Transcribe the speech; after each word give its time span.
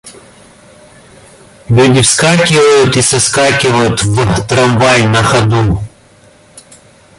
Люди 1.69 2.01
вскакивают 2.01 2.97
и 2.97 3.03
соскакивают 3.03 4.01
в 4.01 4.47
трамвай 4.47 5.05
на 5.05 5.21
ходу. 5.21 5.79